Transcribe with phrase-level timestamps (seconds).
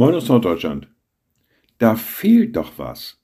[0.00, 0.88] Moin aus Norddeutschland.
[1.76, 3.20] Da fehlt doch was.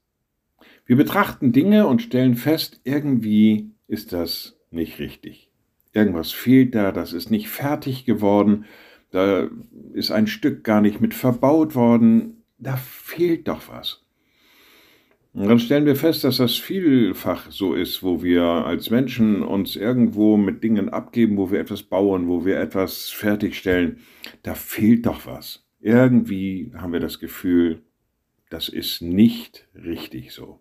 [0.85, 5.51] Wir betrachten Dinge und stellen fest, irgendwie ist das nicht richtig.
[5.95, 8.67] Irgendwas fehlt da, das ist nicht fertig geworden,
[9.11, 9.49] da
[9.95, 14.05] ist ein Stück gar nicht mit verbaut worden, da fehlt doch was.
[15.33, 19.77] Und dann stellen wir fest, dass das vielfach so ist, wo wir als Menschen uns
[19.77, 24.01] irgendwo mit Dingen abgeben, wo wir etwas bauen, wo wir etwas fertigstellen.
[24.43, 27.83] Da fehlt doch was irgendwie haben wir das Gefühl,
[28.51, 30.61] das ist nicht richtig so.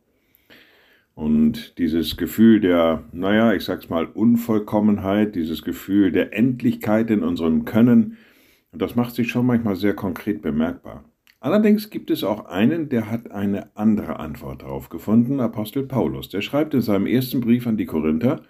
[1.13, 7.63] Und dieses Gefühl der, naja, ich sag's mal, Unvollkommenheit, dieses Gefühl der Endlichkeit in unserem
[7.63, 8.17] Können,
[8.73, 11.05] das macht sich schon manchmal sehr konkret bemerkbar.
[11.39, 16.27] Allerdings gibt es auch einen, der hat eine andere Antwort darauf gefunden, Apostel Paulus.
[16.29, 18.41] Der schreibt in seinem ersten Brief an die Korinther,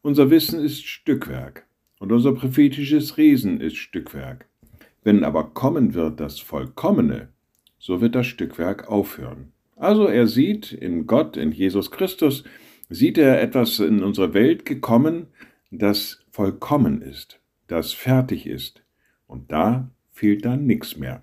[0.00, 1.66] unser Wissen ist Stückwerk
[1.98, 4.48] und unser prophetisches Reden ist Stückwerk.
[5.04, 7.28] Wenn aber kommen wird das Vollkommene,
[7.78, 9.52] so wird das Stückwerk aufhören.
[9.76, 12.42] Also er sieht in Gott, in Jesus Christus,
[12.88, 15.26] sieht er etwas in unsere Welt gekommen,
[15.70, 18.82] das vollkommen ist, das fertig ist.
[19.26, 21.22] Und da fehlt dann nichts mehr.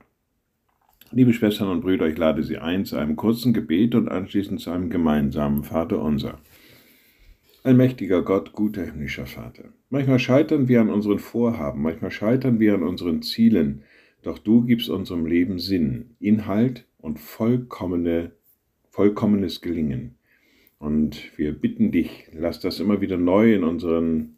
[1.12, 4.72] Liebe Schwestern und Brüder, ich lade Sie ein zu einem kurzen Gebet und anschließend zu
[4.72, 6.40] einem gemeinsamen Vater unser.
[7.64, 12.82] Allmächtiger Gott, guter himmlischer Vater, manchmal scheitern wir an unseren Vorhaben, manchmal scheitern wir an
[12.82, 13.84] unseren Zielen,
[14.24, 18.32] doch du gibst unserem Leben Sinn, Inhalt und vollkommene,
[18.90, 20.16] vollkommenes Gelingen.
[20.80, 24.38] Und wir bitten dich, lass das immer wieder neu in, unseren,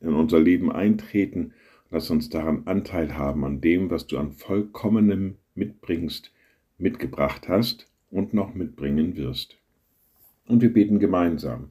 [0.00, 1.52] in unser Leben eintreten.
[1.90, 6.32] Lass uns daran Anteil haben, an dem, was du an vollkommenem mitbringst,
[6.78, 9.56] mitgebracht hast und noch mitbringen wirst.
[10.48, 11.70] Und wir beten gemeinsam.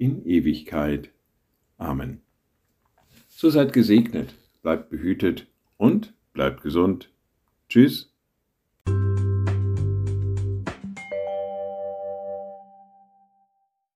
[0.00, 1.10] in Ewigkeit.
[1.76, 2.22] Amen.
[3.28, 5.46] So seid gesegnet, bleibt behütet
[5.76, 7.12] und bleibt gesund.
[7.68, 8.09] Tschüss.